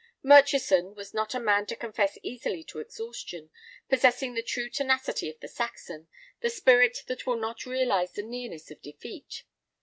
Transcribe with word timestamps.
Murchison 0.23 0.95
was 0.95 1.13
not 1.13 1.35
a 1.35 1.39
man 1.39 1.67
to 1.67 1.75
confess 1.75 2.17
easily 2.23 2.63
to 2.63 2.79
exhaustion, 2.79 3.51
possessing 3.87 4.33
the 4.33 4.41
true 4.41 4.67
tenacity 4.67 5.29
of 5.29 5.39
the 5.41 5.47
Saxon, 5.47 6.07
the 6.39 6.49
spirit 6.49 7.03
that 7.05 7.27
will 7.27 7.37
not 7.37 7.67
realize 7.67 8.13
the 8.13 8.23
nearness 8.23 8.71
of 8.71 8.81
defeat. 8.81 9.43